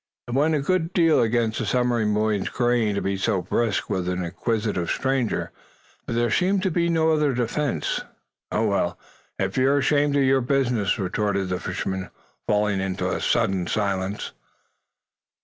It 0.27 0.33
went 0.33 0.55
a 0.55 0.61
good 0.61 0.93
deal 0.93 1.21
against 1.21 1.59
the 1.59 1.65
submarine 1.67 2.11
boy's 2.11 2.49
grain 2.49 2.95
to 2.95 3.03
be 3.03 3.17
so 3.17 3.43
brusque 3.43 3.87
with 3.87 4.09
an 4.09 4.23
inquisitive 4.25 4.89
stranger, 4.89 5.51
but 6.07 6.15
there 6.15 6.31
seemed 6.31 6.63
to 6.63 6.71
be 6.71 6.89
no 6.89 7.11
other 7.11 7.35
defense. 7.35 8.01
"Oh, 8.51 8.65
well, 8.65 8.97
if 9.37 9.57
you're 9.57 9.77
ashamed 9.77 10.15
of 10.17 10.23
your 10.23 10.41
business" 10.41 10.97
retorted 10.97 11.49
the 11.49 11.59
fisherman, 11.59 12.09
falling 12.47 12.79
into 12.81 13.11
a 13.11 13.21
sullen 13.21 13.67
silence. 13.67 14.31